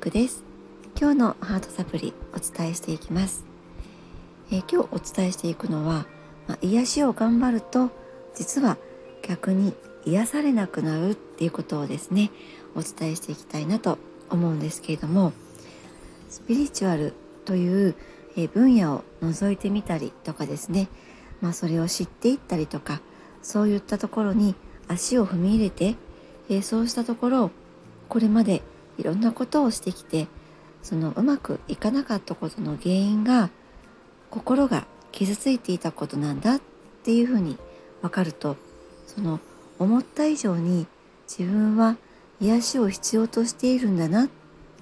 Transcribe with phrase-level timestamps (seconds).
[0.00, 0.42] くです。
[0.98, 3.44] 今日のハートサプリお伝えしていきます、
[4.50, 6.06] えー、今日お伝えしていくのは、
[6.48, 7.90] まあ、癒しを頑張ると
[8.34, 8.78] 実は
[9.20, 9.74] 逆に
[10.06, 12.30] 癒されなくなるっていうことをですね
[12.74, 13.98] お伝えしていきたいなと
[14.30, 15.34] 思うんですけれども
[16.30, 17.12] スピリチュアル
[17.44, 17.94] という
[18.54, 20.88] 分野を覗いてみたりとかですね、
[21.42, 23.02] まあ、それを知っていったりとか
[23.42, 24.54] そういったところに
[24.88, 25.94] 足を踏み入れて、
[26.48, 27.50] えそうしたところ
[28.08, 28.60] これまで
[29.00, 30.28] いろんなことをしてきて
[30.82, 33.50] そのうまくいかなかったことの原因が
[34.30, 36.60] 心が傷ついていたことなんだっ
[37.02, 37.58] ていうふうに
[38.02, 38.56] 分かると
[39.06, 39.40] その
[39.78, 40.86] 思った以上に
[41.26, 41.96] 自分は
[42.40, 44.28] 癒しを必要としているんだなっ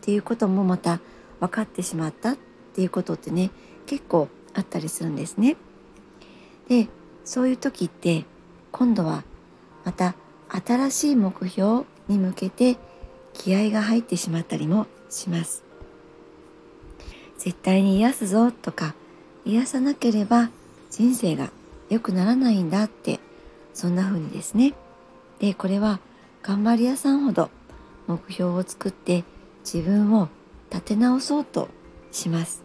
[0.01, 1.01] ていうこともまた
[1.41, 2.37] 分かってしまったっ
[2.75, 3.51] ていうことってね
[3.87, 5.57] 結構あったりするんですね。
[6.69, 6.89] で
[7.25, 8.25] そういう時って
[8.73, 9.25] 今度は
[9.85, 10.15] また
[10.49, 12.77] 新しい目標に向けて
[13.39, 15.63] 気合が入ってしまったりもします。
[17.39, 18.95] 絶対に癒すぞとか
[19.45, 20.51] 癒さなければ
[20.91, 21.51] 人生が
[21.89, 23.21] 良くならないんだって
[23.73, 24.75] そんな風にですね。
[25.39, 26.01] で、これは
[26.43, 27.51] 頑張り屋さんほど
[28.09, 29.25] 目標を作って
[29.65, 30.29] 自分を
[30.71, 31.69] 立て直そうと
[32.11, 32.63] します。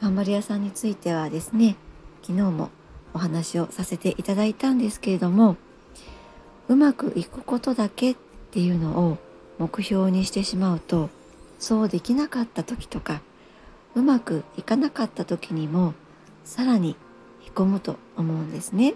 [0.00, 1.76] 頑張り屋さんについてはですね、
[2.22, 2.70] 昨日も
[3.12, 5.56] お話をさせていただいたんですけれども、
[6.68, 8.16] うまくいくことだけっ
[8.50, 9.18] ていうのを
[9.58, 11.10] 目標にしてしまうと
[11.58, 13.20] そうできなかった時とか
[13.94, 15.94] うまくいかなかった時にも
[16.44, 16.96] さらに
[17.46, 18.94] へこむと思うんですね。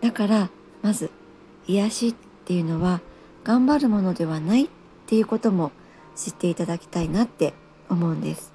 [0.00, 0.50] だから
[0.82, 1.10] まず
[1.66, 3.00] 癒しっていうのは
[3.44, 4.68] 頑張るものではないっ
[5.06, 5.72] ていうことも
[6.16, 7.54] 知っていただきたいなって
[7.88, 8.52] 思うんです、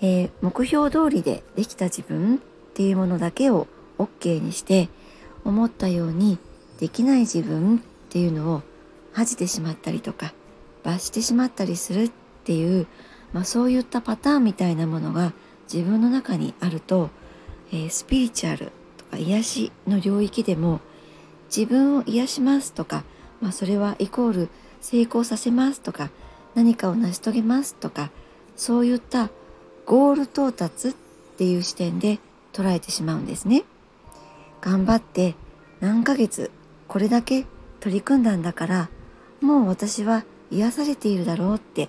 [0.00, 2.38] えー、目標通りでできた自分っ
[2.74, 3.66] ていうものだけを
[3.98, 4.88] OK にして
[5.44, 6.38] 思ったように
[6.80, 8.62] できない自分っていうのを
[9.14, 10.34] 恥じてしまったりとか
[10.82, 12.10] 罰してしまったりするっ
[12.44, 12.86] ていう、
[13.32, 15.32] まあ、そういったパターンみたいなものが
[15.72, 17.08] 自分の中にあると、
[17.72, 20.80] えー、スピリチュアルとか癒しの領域でも
[21.46, 23.04] 自分を癒しますとか、
[23.40, 24.48] まあ、それはイコール
[24.80, 26.10] 成功させますとか
[26.54, 28.10] 何かを成し遂げますとか
[28.56, 29.30] そういった
[29.86, 30.92] ゴール到達っ
[31.36, 32.18] ていう視点で
[32.52, 33.64] 捉えてしまうんですね。
[34.60, 35.34] 頑張って
[35.80, 36.50] 何ヶ月
[36.88, 37.44] これだけ
[37.80, 38.88] 取り組んだんだから
[39.44, 41.88] もう私は癒されているだろうって、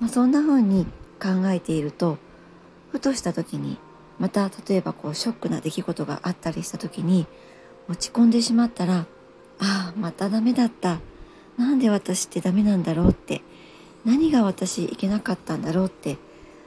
[0.00, 0.86] まあ、そんな風に
[1.22, 2.18] 考えていると
[2.90, 3.78] ふとした時に
[4.18, 7.26] また例えばこうショックな出来事があったりした時に
[7.88, 9.06] 落ち込んでしまったら
[9.60, 11.00] ああまたダメだった。
[11.56, 13.42] なんで私ってダメなんだろうって。
[14.04, 16.18] 何が私いけなかったんだろうって。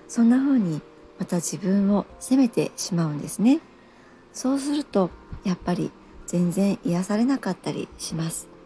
[0.08, 0.82] そんな風に
[1.20, 3.60] また自分を責めてしまうんですね。
[4.34, 5.10] そうすると
[5.44, 5.92] やっぱり
[6.26, 8.57] 全然癒されなかったりします。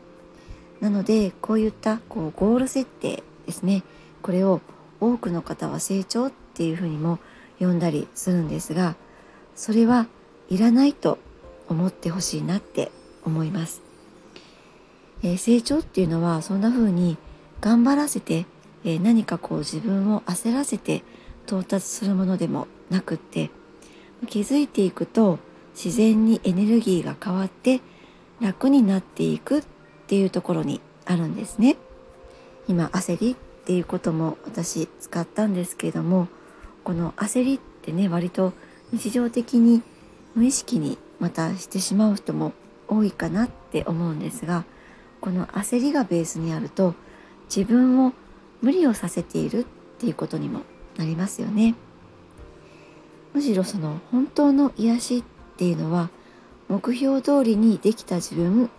[0.81, 3.84] なのでこういったこうゴール設定ですね。
[4.22, 4.62] これを
[5.00, 7.19] 多くの方は成長っていうふうにも
[7.59, 8.96] 呼んだりするんですが
[9.56, 10.08] それは
[10.50, 11.18] いらないと
[11.68, 12.91] 思ってほしいなって
[13.25, 13.81] 思います、
[15.24, 17.18] えー、成長っていうのはそんな風に
[17.62, 18.46] 頑張らせて、
[18.84, 21.03] えー、何かこう自分を焦らせて
[21.46, 23.50] 到達するものでもなくって
[24.28, 25.40] 気づいていくと
[25.74, 27.81] 自然にエネルギーが変わって
[28.40, 29.64] 楽になっていく
[30.12, 31.78] っていうところにあるんですね。
[32.68, 36.28] 今焦りっていうことも私使ったんですけれども
[36.84, 38.52] この焦りってね割と
[38.92, 39.82] 日常的に
[40.36, 42.52] 無意識にまたしてしまう人も
[42.90, 44.66] 多いかなって思うんですが
[45.22, 46.94] この焦りがベースにあると
[47.46, 48.12] 自分を
[48.62, 49.64] 無理をさせているっ
[50.00, 50.64] ていうことにも
[50.98, 51.76] なりますよね。
[53.34, 55.24] むしろその本当の癒しっ
[55.56, 56.10] ていうのは
[56.68, 58.70] 目標通りにできた自分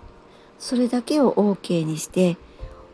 [0.63, 2.37] それだけを OK にして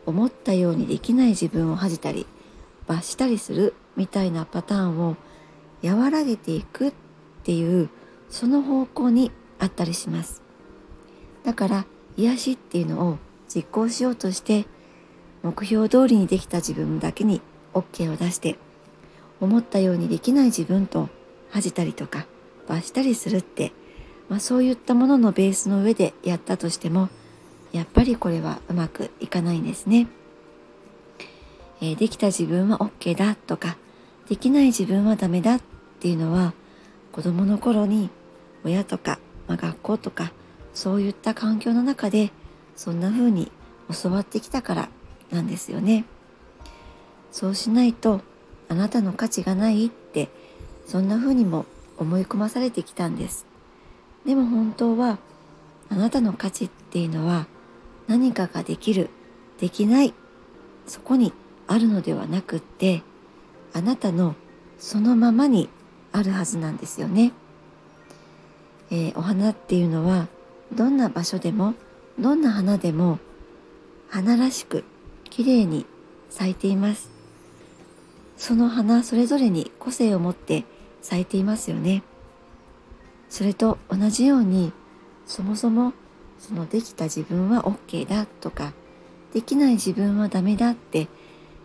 [0.06, 2.26] 思ったようにできない自分を恥じたり
[2.86, 5.16] 罰したりするみたいなパターンを
[5.84, 6.92] 和らげていくっ
[7.44, 7.90] ていう
[8.30, 10.42] その方向にあったりします。
[11.44, 11.84] だから
[12.16, 13.18] 癒しっていうのを
[13.54, 14.64] 実行しようとして
[15.42, 17.42] 目標通りにできた自分だけに
[17.74, 18.58] OK を出して
[19.42, 21.10] 思ったようにできない自分と
[21.50, 22.26] 恥じたりとか
[22.66, 23.72] 罰したりするって、
[24.30, 27.10] まあ、そういったもののベースの上でやったとしても
[27.72, 30.06] やっぱりこれはうまくいかないんですね。
[31.80, 33.76] えー、できた自分は OK だとか
[34.28, 35.60] できない自分はダメだっ
[36.00, 36.52] ていうのは
[37.12, 38.10] 子供の頃に
[38.64, 40.32] 親とか、まあ、学校とか
[40.74, 42.32] そういった環境の中で
[42.76, 43.50] そんな風に
[44.02, 44.88] 教わってきたから
[45.30, 46.04] なんですよね。
[47.30, 48.22] そうしないと
[48.68, 50.28] あなたの価値がないって
[50.86, 51.66] そんな風にも
[51.96, 53.46] 思い込まされてきたんです。
[54.26, 55.18] でも本当は
[55.90, 57.46] あなたの価値っていうのは
[58.08, 59.10] 何かができる
[59.60, 60.14] できない
[60.86, 61.32] そこに
[61.66, 63.02] あるのではなくって
[63.72, 64.34] あなたの
[64.78, 65.68] そのままに
[66.12, 67.32] あるはずなんですよね、
[68.90, 70.26] えー、お花っていうのは
[70.72, 71.74] どんな場所でも
[72.18, 73.18] どんな花でも
[74.08, 74.84] 花らしく
[75.24, 75.86] 綺麗に
[76.30, 77.10] 咲いています。
[78.36, 80.64] その花それぞれに個性を持って
[81.02, 82.02] 咲いていますよね。
[83.28, 84.72] それと同じように
[85.26, 85.92] そもそも
[86.38, 88.72] そのできた自分は OK だとか
[89.32, 91.08] できない自分はダメだって、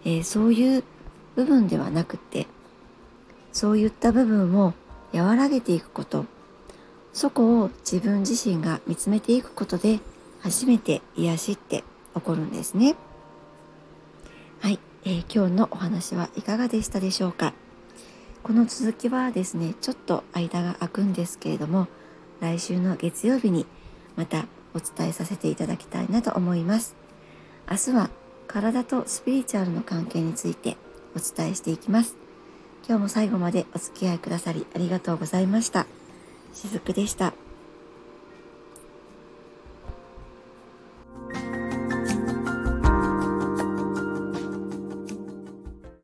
[0.03, 0.83] えー、そういう
[1.35, 2.47] 部分ではなくて
[3.51, 4.73] そういった部分を
[5.13, 6.25] 和らげていくこと。
[7.13, 9.99] そこを自分自身が見つめていくことで
[10.41, 11.83] 初めて癒しって
[12.15, 12.95] 起こるんですね。
[14.61, 17.53] はい、えー、今日のお話はいかがでしたでしょうか？
[18.41, 21.87] この続きはですねちょっと間が空くんですけれども
[22.41, 23.67] 来週の月曜日に
[24.15, 26.95] またお伝えさせていただきたいなと思います。
[27.69, 28.09] 明日は
[28.47, 30.77] 体とスピリチュアルの関係について
[31.15, 32.15] お伝えしていきます。
[32.87, 35.85] 今日も最後までお付き合いくださりありがとうございました。
[36.53, 37.33] しずくでした。